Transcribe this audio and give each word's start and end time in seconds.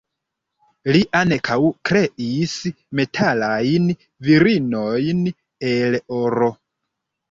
Li 0.95 1.01
ankaŭ 1.19 1.57
kreis 1.91 2.57
metalajn 3.03 3.89
virinojn 4.33 5.27
el 5.77 6.05
oro. 6.27 6.55